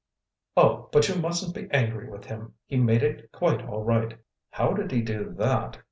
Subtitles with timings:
[0.57, 4.17] "Oh, but you mustn't be angry with him; he made it quite all right."
[4.49, 5.77] "How did he do that?"